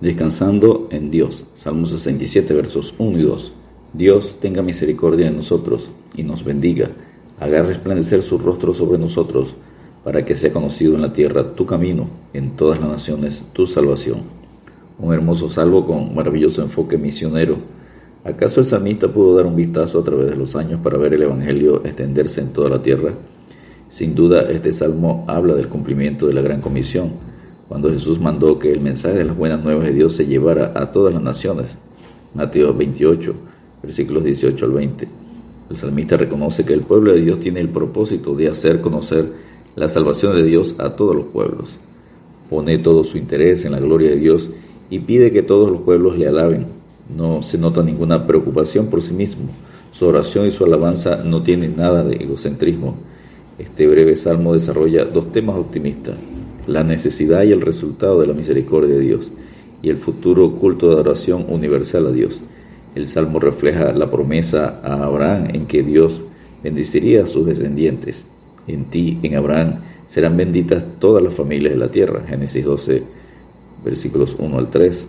Descansando 0.00 0.88
en 0.90 1.10
Dios. 1.10 1.44
Salmo 1.52 1.84
67, 1.84 2.54
versos 2.54 2.94
1 2.96 3.18
y 3.18 3.22
2. 3.22 3.52
Dios 3.92 4.36
tenga 4.40 4.62
misericordia 4.62 5.26
de 5.26 5.36
nosotros 5.36 5.90
y 6.16 6.22
nos 6.22 6.42
bendiga. 6.42 6.88
Haga 7.38 7.62
resplandecer 7.62 8.22
su 8.22 8.38
rostro 8.38 8.72
sobre 8.72 8.98
nosotros, 8.98 9.54
para 10.02 10.24
que 10.24 10.36
sea 10.36 10.54
conocido 10.54 10.94
en 10.94 11.02
la 11.02 11.12
tierra 11.12 11.52
tu 11.54 11.66
camino, 11.66 12.08
en 12.32 12.56
todas 12.56 12.80
las 12.80 12.88
naciones 12.88 13.44
tu 13.52 13.66
salvación. 13.66 14.20
Un 14.98 15.12
hermoso 15.12 15.50
salvo 15.50 15.84
con 15.84 16.14
maravilloso 16.14 16.62
enfoque 16.62 16.96
misionero. 16.96 17.58
¿Acaso 18.24 18.60
el 18.60 18.66
salmista 18.66 19.12
pudo 19.12 19.36
dar 19.36 19.44
un 19.44 19.56
vistazo 19.56 19.98
a 19.98 20.04
través 20.04 20.30
de 20.30 20.36
los 20.36 20.56
años 20.56 20.80
para 20.82 20.96
ver 20.96 21.12
el 21.12 21.24
Evangelio 21.24 21.84
extenderse 21.84 22.40
en 22.40 22.54
toda 22.54 22.70
la 22.70 22.80
tierra? 22.80 23.12
Sin 23.88 24.14
duda, 24.14 24.50
este 24.50 24.72
salmo 24.72 25.26
habla 25.28 25.52
del 25.52 25.68
cumplimiento 25.68 26.26
de 26.26 26.32
la 26.32 26.40
gran 26.40 26.62
comisión 26.62 27.29
cuando 27.70 27.88
Jesús 27.88 28.18
mandó 28.18 28.58
que 28.58 28.72
el 28.72 28.80
mensaje 28.80 29.18
de 29.18 29.24
las 29.26 29.36
buenas 29.36 29.62
nuevas 29.62 29.86
de 29.86 29.92
Dios 29.92 30.16
se 30.16 30.26
llevara 30.26 30.72
a 30.74 30.90
todas 30.90 31.14
las 31.14 31.22
naciones. 31.22 31.78
Mateo 32.34 32.74
28, 32.74 33.32
versículos 33.80 34.24
18 34.24 34.64
al 34.64 34.72
20. 34.72 35.08
El 35.70 35.76
salmista 35.76 36.16
reconoce 36.16 36.64
que 36.64 36.72
el 36.72 36.80
pueblo 36.80 37.12
de 37.12 37.20
Dios 37.20 37.38
tiene 37.38 37.60
el 37.60 37.68
propósito 37.68 38.34
de 38.34 38.48
hacer 38.48 38.80
conocer 38.80 39.24
la 39.76 39.88
salvación 39.88 40.34
de 40.34 40.42
Dios 40.42 40.74
a 40.78 40.96
todos 40.96 41.14
los 41.14 41.26
pueblos. 41.26 41.78
Pone 42.50 42.76
todo 42.78 43.04
su 43.04 43.18
interés 43.18 43.64
en 43.64 43.70
la 43.70 43.78
gloria 43.78 44.10
de 44.10 44.16
Dios 44.16 44.50
y 44.90 44.98
pide 44.98 45.30
que 45.30 45.42
todos 45.42 45.70
los 45.70 45.82
pueblos 45.82 46.18
le 46.18 46.26
alaben. 46.26 46.66
No 47.16 47.40
se 47.44 47.56
nota 47.56 47.84
ninguna 47.84 48.26
preocupación 48.26 48.88
por 48.88 49.00
sí 49.00 49.14
mismo. 49.14 49.44
Su 49.92 50.06
oración 50.06 50.48
y 50.48 50.50
su 50.50 50.64
alabanza 50.64 51.22
no 51.24 51.40
tienen 51.44 51.76
nada 51.76 52.02
de 52.02 52.16
egocentrismo. 52.16 52.96
Este 53.60 53.86
breve 53.86 54.16
salmo 54.16 54.54
desarrolla 54.54 55.04
dos 55.04 55.30
temas 55.30 55.54
optimistas 55.54 56.16
la 56.66 56.84
necesidad 56.84 57.42
y 57.42 57.52
el 57.52 57.60
resultado 57.60 58.20
de 58.20 58.26
la 58.26 58.34
misericordia 58.34 58.94
de 58.94 59.00
Dios 59.00 59.30
y 59.82 59.88
el 59.88 59.96
futuro 59.96 60.52
culto 60.56 60.88
de 60.88 60.94
adoración 60.94 61.46
universal 61.48 62.06
a 62.06 62.12
Dios. 62.12 62.42
El 62.94 63.06
Salmo 63.06 63.38
refleja 63.38 63.92
la 63.92 64.10
promesa 64.10 64.80
a 64.82 65.04
Abraham 65.04 65.48
en 65.52 65.66
que 65.66 65.82
Dios 65.82 66.22
bendeciría 66.62 67.22
a 67.22 67.26
sus 67.26 67.46
descendientes. 67.46 68.24
En 68.66 68.84
ti, 68.86 69.18
en 69.22 69.36
Abraham, 69.36 69.80
serán 70.06 70.36
benditas 70.36 70.84
todas 70.98 71.22
las 71.22 71.34
familias 71.34 71.72
de 71.72 71.78
la 71.78 71.90
tierra. 71.90 72.24
Génesis 72.28 72.64
12, 72.64 73.02
versículos 73.84 74.36
1 74.38 74.58
al 74.58 74.68
3. 74.70 75.06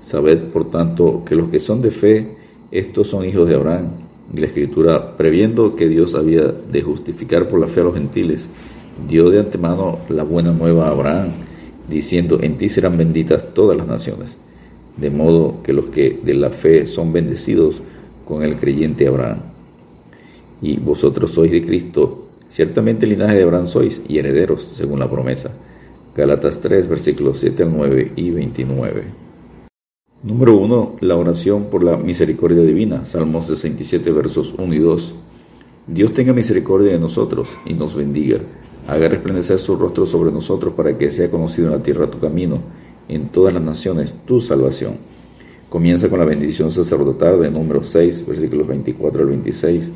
Sabed, 0.00 0.38
por 0.44 0.70
tanto, 0.70 1.24
que 1.24 1.34
los 1.34 1.48
que 1.48 1.60
son 1.60 1.82
de 1.82 1.90
fe, 1.90 2.36
estos 2.70 3.08
son 3.08 3.24
hijos 3.24 3.48
de 3.48 3.56
Abraham. 3.56 3.88
Y 4.32 4.40
la 4.40 4.46
Escritura, 4.46 5.16
previendo 5.16 5.76
que 5.76 5.88
Dios 5.88 6.14
había 6.14 6.44
de 6.44 6.82
justificar 6.82 7.48
por 7.48 7.60
la 7.60 7.66
fe 7.66 7.80
a 7.80 7.84
los 7.84 7.94
gentiles, 7.94 8.48
dio 9.08 9.30
de 9.30 9.40
antemano 9.40 9.98
la 10.08 10.22
buena 10.24 10.52
nueva 10.52 10.88
a 10.88 10.90
Abraham, 10.90 11.28
diciendo, 11.88 12.38
en 12.42 12.56
ti 12.56 12.68
serán 12.68 12.96
benditas 12.96 13.54
todas 13.54 13.76
las 13.76 13.86
naciones, 13.86 14.38
de 14.96 15.10
modo 15.10 15.62
que 15.62 15.72
los 15.72 15.86
que 15.86 16.20
de 16.22 16.34
la 16.34 16.50
fe 16.50 16.86
son 16.86 17.12
bendecidos 17.12 17.82
con 18.24 18.42
el 18.42 18.56
creyente 18.56 19.06
Abraham. 19.06 19.40
Y 20.62 20.78
vosotros 20.78 21.32
sois 21.32 21.52
de 21.52 21.64
Cristo, 21.64 22.28
ciertamente 22.48 23.06
linaje 23.06 23.36
de 23.36 23.42
Abraham 23.42 23.66
sois 23.66 24.02
y 24.08 24.18
herederos, 24.18 24.70
según 24.74 24.98
la 24.98 25.10
promesa. 25.10 25.50
Galatas 26.16 26.60
3, 26.60 26.88
versículos 26.88 27.38
7 27.40 27.64
al 27.64 27.76
9 27.76 28.12
y 28.16 28.30
29. 28.30 29.26
Número 30.22 30.56
1. 30.56 30.96
La 31.00 31.16
oración 31.16 31.64
por 31.64 31.84
la 31.84 31.98
misericordia 31.98 32.62
divina. 32.62 33.04
Salmos 33.04 33.46
67, 33.46 34.10
versos 34.12 34.54
1 34.56 34.74
y 34.74 34.78
2. 34.78 35.14
Dios 35.88 36.14
tenga 36.14 36.32
misericordia 36.32 36.92
de 36.92 36.98
nosotros 36.98 37.50
y 37.66 37.74
nos 37.74 37.94
bendiga 37.94 38.40
haga 38.86 39.08
resplandecer 39.08 39.58
su 39.58 39.76
rostro 39.76 40.06
sobre 40.06 40.30
nosotros 40.30 40.74
para 40.74 40.96
que 40.96 41.10
sea 41.10 41.30
conocido 41.30 41.68
en 41.68 41.74
la 41.74 41.82
tierra 41.82 42.10
tu 42.10 42.18
camino, 42.18 42.58
en 43.08 43.28
todas 43.28 43.52
las 43.52 43.62
naciones 43.62 44.14
tu 44.24 44.40
salvación. 44.40 44.94
Comienza 45.68 46.08
con 46.08 46.20
la 46.20 46.24
bendición 46.24 46.70
sacerdotal 46.70 47.40
de 47.40 47.50
número 47.50 47.82
6, 47.82 48.26
versículos 48.26 48.66
24 48.68 49.22
al 49.22 49.28
26, 49.28 49.90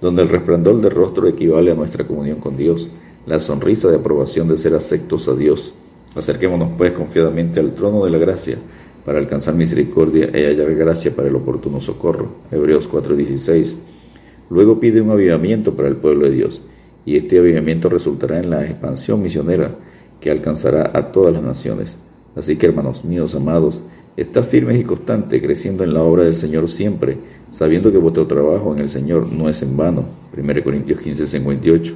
donde 0.00 0.22
el 0.22 0.28
resplandor 0.28 0.80
del 0.80 0.90
rostro 0.90 1.28
equivale 1.28 1.70
a 1.70 1.76
nuestra 1.76 2.06
comunión 2.06 2.38
con 2.38 2.56
Dios, 2.56 2.88
la 3.26 3.38
sonrisa 3.38 3.88
de 3.88 3.96
aprobación 3.96 4.48
de 4.48 4.56
ser 4.56 4.74
aceptos 4.74 5.28
a 5.28 5.34
Dios. 5.34 5.74
Acerquémonos 6.16 6.70
pues 6.76 6.92
confiadamente 6.92 7.60
al 7.60 7.72
trono 7.72 8.04
de 8.04 8.10
la 8.10 8.18
gracia 8.18 8.58
para 9.04 9.18
alcanzar 9.18 9.54
misericordia 9.54 10.28
y 10.34 10.44
hallar 10.44 10.74
gracia 10.74 11.14
para 11.14 11.28
el 11.28 11.36
oportuno 11.36 11.80
socorro. 11.80 12.28
Hebreos 12.50 12.88
4:16. 12.90 13.76
Luego 14.50 14.80
pide 14.80 15.00
un 15.00 15.10
avivamiento 15.10 15.74
para 15.74 15.88
el 15.88 15.96
pueblo 15.96 16.24
de 16.24 16.32
Dios 16.32 16.62
y 17.04 17.16
este 17.16 17.38
avivamiento 17.38 17.88
resultará 17.88 18.38
en 18.38 18.50
la 18.50 18.64
expansión 18.64 19.22
misionera 19.22 19.74
que 20.20 20.30
alcanzará 20.30 20.90
a 20.94 21.10
todas 21.10 21.32
las 21.32 21.42
naciones. 21.42 21.98
Así 22.36 22.56
que, 22.56 22.66
hermanos 22.66 23.04
míos 23.04 23.34
amados, 23.34 23.82
está 24.16 24.42
firmes 24.42 24.78
y 24.80 24.84
constante, 24.84 25.42
creciendo 25.42 25.84
en 25.84 25.94
la 25.94 26.02
obra 26.02 26.24
del 26.24 26.34
Señor 26.34 26.68
siempre, 26.68 27.18
sabiendo 27.50 27.90
que 27.90 27.98
vuestro 27.98 28.26
trabajo 28.26 28.72
en 28.72 28.80
el 28.80 28.88
Señor 28.88 29.30
no 29.30 29.48
es 29.48 29.62
en 29.62 29.76
vano. 29.76 30.04
1 30.36 30.64
Corintios 30.64 31.00
15, 31.00 31.26
58. 31.26 31.94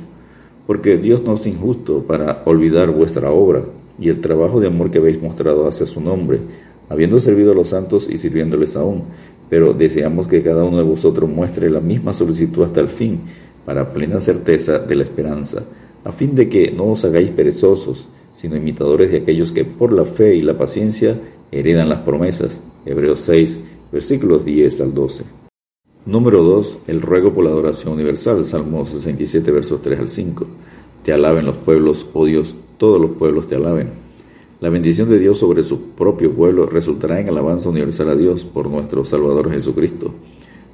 Porque 0.66 0.98
Dios 0.98 1.22
no 1.22 1.34
es 1.34 1.46
injusto 1.46 2.02
para 2.02 2.42
olvidar 2.44 2.90
vuestra 2.90 3.30
obra 3.30 3.62
y 3.98 4.08
el 4.08 4.20
trabajo 4.20 4.60
de 4.60 4.66
amor 4.66 4.90
que 4.90 4.98
habéis 4.98 5.22
mostrado 5.22 5.66
hacia 5.66 5.86
su 5.86 6.00
nombre, 6.00 6.40
habiendo 6.88 7.18
servido 7.18 7.52
a 7.52 7.54
los 7.54 7.68
santos 7.68 8.08
y 8.10 8.18
sirviéndoles 8.18 8.76
aún. 8.76 9.04
Pero 9.48 9.72
deseamos 9.72 10.26
que 10.26 10.42
cada 10.42 10.64
uno 10.64 10.78
de 10.78 10.82
vosotros 10.82 11.30
muestre 11.30 11.70
la 11.70 11.80
misma 11.80 12.12
solicitud 12.12 12.64
hasta 12.64 12.80
el 12.80 12.88
fin, 12.88 13.20
para 13.66 13.92
plena 13.92 14.20
certeza 14.20 14.78
de 14.78 14.94
la 14.94 15.02
esperanza, 15.02 15.64
a 16.04 16.12
fin 16.12 16.34
de 16.36 16.48
que 16.48 16.70
no 16.70 16.92
os 16.92 17.04
hagáis 17.04 17.30
perezosos, 17.30 18.08
sino 18.32 18.56
imitadores 18.56 19.10
de 19.10 19.18
aquellos 19.18 19.50
que 19.50 19.64
por 19.64 19.92
la 19.92 20.04
fe 20.04 20.36
y 20.36 20.42
la 20.42 20.56
paciencia 20.56 21.20
heredan 21.50 21.88
las 21.88 21.98
promesas. 22.00 22.62
Hebreos 22.86 23.20
6, 23.20 23.58
versículos 23.90 24.44
10 24.44 24.80
al 24.82 24.94
12. 24.94 25.24
Número 26.06 26.42
2. 26.42 26.78
El 26.86 27.02
ruego 27.02 27.34
por 27.34 27.44
la 27.44 27.50
adoración 27.50 27.94
universal. 27.94 28.44
Salmo 28.44 28.86
67, 28.86 29.50
versos 29.50 29.82
3 29.82 29.98
al 29.98 30.08
5. 30.08 30.46
Te 31.02 31.12
alaben 31.12 31.44
los 31.44 31.56
pueblos, 31.56 32.06
oh 32.12 32.26
Dios, 32.26 32.54
todos 32.78 33.00
los 33.00 33.12
pueblos 33.12 33.48
te 33.48 33.56
alaben. 33.56 33.90
La 34.60 34.68
bendición 34.68 35.08
de 35.08 35.18
Dios 35.18 35.38
sobre 35.38 35.64
su 35.64 35.90
propio 35.90 36.32
pueblo 36.32 36.66
resultará 36.66 37.20
en 37.20 37.28
alabanza 37.28 37.68
universal 37.68 38.10
a 38.10 38.14
Dios 38.14 38.44
por 38.44 38.70
nuestro 38.70 39.04
Salvador 39.04 39.50
Jesucristo. 39.50 40.12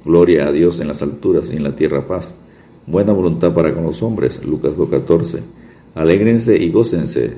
Gloria 0.05 0.47
a 0.47 0.51
Dios 0.51 0.79
en 0.79 0.89
las 0.89 1.01
alturas 1.01 1.51
y 1.51 1.55
en 1.55 1.63
la 1.63 1.75
tierra 1.75 2.07
paz 2.07 2.35
buena 2.85 3.13
voluntad 3.13 3.53
para 3.53 3.73
con 3.73 3.83
los 3.83 4.01
hombres, 4.03 4.43
Lucas 4.45 4.75
2.14. 4.75 5.39
Alégrense 5.95 6.57
y 6.57 6.69
gócense 6.69 7.37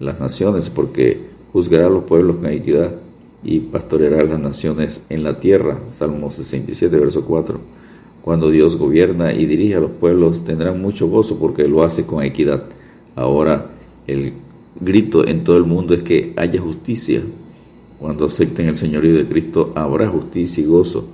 las 0.00 0.20
naciones, 0.20 0.70
porque 0.70 1.20
juzgará 1.52 1.86
a 1.86 1.90
los 1.90 2.04
pueblos 2.04 2.36
con 2.36 2.46
equidad 2.46 2.94
y 3.42 3.60
pastoreará 3.60 4.20
a 4.20 4.24
las 4.24 4.40
naciones 4.40 5.04
en 5.08 5.24
la 5.24 5.40
tierra, 5.40 5.78
Salmo 5.92 6.30
67, 6.30 6.96
verso 6.96 7.24
4. 7.24 7.60
Cuando 8.22 8.50
Dios 8.50 8.76
gobierna 8.76 9.32
y 9.32 9.46
dirige 9.46 9.76
a 9.76 9.80
los 9.80 9.90
pueblos, 9.92 10.44
tendrán 10.44 10.80
mucho 10.80 11.08
gozo 11.08 11.38
porque 11.38 11.66
lo 11.66 11.82
hace 11.82 12.04
con 12.04 12.22
equidad. 12.22 12.64
Ahora, 13.14 13.70
el 14.06 14.34
grito 14.80 15.26
en 15.26 15.44
todo 15.44 15.56
el 15.56 15.64
mundo 15.64 15.94
es 15.94 16.02
que 16.02 16.32
haya 16.36 16.60
justicia. 16.60 17.22
Cuando 17.98 18.26
acepten 18.26 18.68
el 18.68 18.76
señorío 18.76 19.14
de 19.14 19.26
Cristo, 19.26 19.72
habrá 19.74 20.08
justicia 20.08 20.62
y 20.62 20.66
gozo 20.66 21.06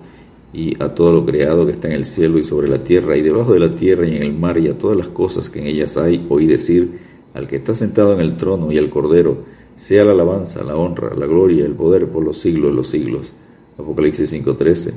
y 0.54 0.80
a 0.82 0.94
todo 0.94 1.12
lo 1.12 1.26
creado 1.26 1.66
que 1.66 1.72
está 1.72 1.88
en 1.88 1.94
el 1.94 2.04
cielo 2.04 2.38
y 2.38 2.44
sobre 2.44 2.68
la 2.68 2.82
tierra 2.82 3.16
y 3.16 3.22
debajo 3.22 3.52
de 3.52 3.58
la 3.58 3.70
tierra 3.70 4.06
y 4.06 4.16
en 4.16 4.22
el 4.22 4.32
mar 4.32 4.56
y 4.56 4.68
a 4.68 4.78
todas 4.78 4.96
las 4.96 5.08
cosas 5.08 5.50
que 5.50 5.58
en 5.58 5.66
ellas 5.66 5.96
hay, 5.96 6.24
oí 6.28 6.46
decir 6.46 6.98
al 7.34 7.48
que 7.48 7.56
está 7.56 7.74
sentado 7.74 8.14
en 8.14 8.20
el 8.20 8.36
trono 8.36 8.70
y 8.70 8.78
al 8.78 8.88
cordero, 8.88 9.38
sea 9.74 10.04
la 10.04 10.12
alabanza, 10.12 10.62
la 10.62 10.76
honra, 10.76 11.14
la 11.16 11.26
gloria, 11.26 11.64
el 11.64 11.72
poder 11.72 12.06
por 12.06 12.24
los 12.24 12.38
siglos 12.38 12.70
de 12.70 12.76
los 12.76 12.88
siglos. 12.88 13.32
Apocalipsis 13.76 14.32
5:13. 14.32 14.92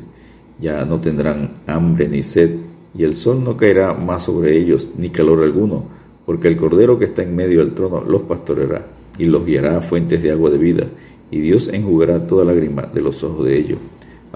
Ya 0.60 0.86
no 0.86 1.02
tendrán 1.02 1.56
hambre 1.66 2.08
ni 2.08 2.22
sed, 2.22 2.52
y 2.96 3.04
el 3.04 3.16
sol 3.16 3.44
no 3.44 3.58
caerá 3.58 3.94
más 3.94 4.24
sobre 4.24 4.56
ellos, 4.56 4.92
ni 4.98 5.10
calor 5.10 5.44
alguno, 5.44 5.84
porque 6.26 6.48
el 6.48 6.58
cordero 6.58 7.00
que 7.00 7.06
está 7.06 7.24
en 7.24 7.36
medio 7.36 7.60
del 7.60 7.74
trono 7.74 8.04
los 8.04 8.22
pastoreará, 8.24 8.86
y 9.18 9.26
los 9.26 9.46
guiará 9.46 9.78
a 9.78 9.82
fuentes 9.82 10.22
de 10.22 10.32
agua 10.32 10.52
de 10.52 10.58
vida, 10.60 10.88
y 11.32 11.40
Dios 11.40 11.70
enjugará 11.70 12.26
toda 12.28 12.46
lágrima 12.46 12.84
de 12.84 13.02
los 13.02 13.24
ojos 13.24 13.46
de 13.46 13.58
ellos. 13.58 13.80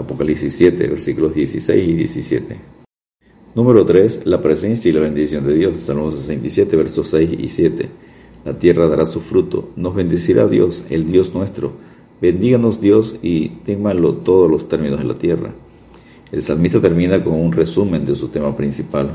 Apocalipsis 0.02 0.54
7, 0.54 0.88
versículos 0.88 1.34
16 1.34 1.88
y 1.88 1.94
17. 1.94 2.58
Número 3.56 3.86
3. 3.86 4.22
La 4.26 4.40
presencia 4.42 4.90
y 4.90 4.94
la 4.94 5.02
bendición 5.02 5.46
de 5.46 5.54
Dios. 5.54 5.82
Salmo 5.82 6.12
67, 6.12 6.76
versos 6.76 7.10
6 7.10 7.32
y 7.38 7.48
7. 7.48 7.90
La 8.46 8.58
tierra 8.58 8.88
dará 8.88 9.06
su 9.06 9.22
fruto. 9.22 9.70
Nos 9.76 9.94
bendecirá 9.94 10.48
Dios, 10.48 10.84
el 10.90 11.12
Dios 11.12 11.34
nuestro. 11.34 11.74
Bendíganos 12.22 12.80
Dios 12.80 13.16
y 13.22 13.50
ténganlo 13.66 14.14
todos 14.16 14.50
los 14.50 14.68
términos 14.68 15.00
de 15.00 15.06
la 15.06 15.16
tierra. 15.16 15.54
El 16.32 16.42
salmista 16.42 16.80
termina 16.80 17.24
con 17.24 17.34
un 17.34 17.52
resumen 17.52 18.06
de 18.06 18.16
su 18.16 18.30
tema 18.30 18.56
principal. 18.56 19.12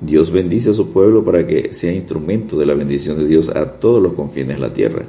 Dios 0.00 0.30
bendice 0.30 0.70
a 0.70 0.74
su 0.74 0.90
pueblo 0.90 1.24
para 1.24 1.46
que 1.46 1.72
sea 1.72 1.92
instrumento 1.92 2.58
de 2.58 2.66
la 2.66 2.74
bendición 2.74 3.16
de 3.16 3.26
Dios 3.26 3.48
a 3.48 3.72
todos 3.74 4.02
los 4.02 4.12
confines 4.14 4.56
de 4.56 4.60
la 4.60 4.72
tierra. 4.72 5.04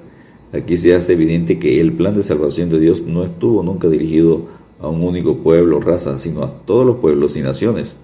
Aquí 0.54 0.78
se 0.78 0.94
hace 0.94 1.14
evidente 1.14 1.58
que 1.58 1.82
el 1.82 1.94
plan 1.94 2.14
de 2.14 2.22
salvación 2.22 2.70
de 2.70 2.80
Dios 2.80 3.02
no 3.02 3.24
estuvo 3.24 3.64
nunca 3.64 3.90
dirigido 3.90 4.46
a 4.84 4.90
un 4.90 5.02
único 5.02 5.38
pueblo 5.38 5.80
raza, 5.80 6.20
sino 6.20 6.44
a 6.44 6.52
todos 6.52 6.86
los 6.86 6.98
pueblos 6.98 7.38
y 7.38 7.42
naciones. 7.42 7.96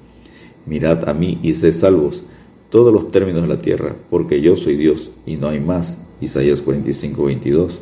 Mirad 0.66 1.08
a 1.08 1.14
mí 1.14 1.38
y 1.44 1.54
sed 1.54 1.74
salvos 1.74 2.24
todos 2.70 2.94
los 2.94 3.12
términos 3.12 3.42
de 3.42 3.48
la 3.48 3.60
tierra, 3.60 3.96
porque 4.10 4.42
yo 4.42 4.56
soy 4.56 4.78
Dios 4.78 5.12
y 5.26 5.36
no 5.36 5.50
hay 5.50 5.60
más. 5.60 6.02
Isaías 6.22 6.62
45, 6.62 7.26
22. 7.26 7.81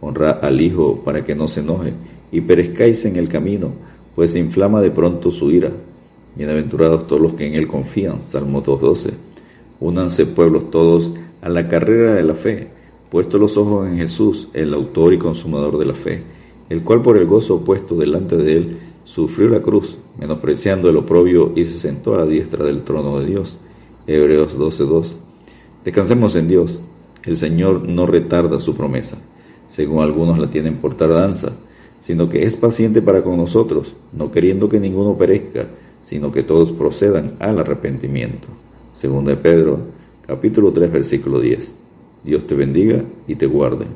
Honrad 0.00 0.44
al 0.44 0.60
Hijo 0.60 1.02
para 1.04 1.24
que 1.24 1.34
no 1.34 1.46
se 1.46 1.60
enoje 1.60 1.92
y 2.32 2.40
perezcáis 2.40 3.04
en 3.04 3.16
el 3.16 3.28
camino, 3.28 3.72
pues 4.14 4.32
se 4.32 4.40
inflama 4.40 4.80
de 4.80 4.90
pronto 4.90 5.30
su 5.30 5.50
ira. 5.50 5.70
Bienaventurados 6.34 7.06
todos 7.06 7.22
los 7.22 7.34
que 7.34 7.46
en 7.46 7.54
Él 7.54 7.68
confían. 7.68 8.20
Salmo 8.20 8.62
2.12. 8.62 9.12
Únanse 9.78 10.26
pueblos 10.26 10.70
todos 10.70 11.12
a 11.42 11.48
la 11.48 11.68
carrera 11.68 12.14
de 12.14 12.24
la 12.24 12.34
fe, 12.34 12.68
puesto 13.10 13.38
los 13.38 13.56
ojos 13.56 13.86
en 13.86 13.98
Jesús, 13.98 14.48
el 14.52 14.74
autor 14.74 15.14
y 15.14 15.18
consumador 15.18 15.78
de 15.78 15.86
la 15.86 15.94
fe, 15.94 16.22
el 16.68 16.82
cual 16.82 17.02
por 17.02 17.16
el 17.16 17.26
gozo 17.26 17.60
puesto 17.60 17.94
delante 17.94 18.36
de 18.36 18.52
Él 18.56 18.78
sufrió 19.04 19.48
la 19.48 19.62
cruz, 19.62 19.98
menospreciando 20.18 20.90
el 20.90 20.96
oprobio 20.96 21.52
y 21.54 21.64
se 21.64 21.78
sentó 21.78 22.14
a 22.14 22.18
la 22.18 22.26
diestra 22.26 22.64
del 22.64 22.82
trono 22.82 23.20
de 23.20 23.26
Dios. 23.26 23.58
Hebreos 24.06 24.58
12.2. 24.58 25.16
Descansemos 25.84 26.34
en 26.34 26.48
Dios. 26.48 26.82
El 27.24 27.36
Señor 27.36 27.88
no 27.88 28.06
retarda 28.06 28.60
su 28.60 28.74
promesa, 28.74 29.18
según 29.68 30.02
algunos 30.02 30.38
la 30.38 30.50
tienen 30.50 30.76
por 30.76 30.94
tardanza, 30.94 31.52
sino 31.98 32.28
que 32.28 32.44
es 32.44 32.56
paciente 32.56 33.02
para 33.02 33.22
con 33.22 33.36
nosotros, 33.36 33.94
no 34.12 34.30
queriendo 34.30 34.68
que 34.68 34.80
ninguno 34.80 35.16
perezca, 35.16 35.66
sino 36.02 36.30
que 36.30 36.42
todos 36.42 36.72
procedan 36.72 37.34
al 37.40 37.58
arrepentimiento. 37.58 38.46
Según 38.92 39.24
de 39.24 39.36
Pedro, 39.36 39.80
capítulo 40.26 40.72
3, 40.72 40.92
versículo 40.92 41.40
10. 41.40 41.74
Dios 42.24 42.46
te 42.46 42.54
bendiga 42.54 43.04
y 43.26 43.34
te 43.34 43.46
guarde. 43.46 43.86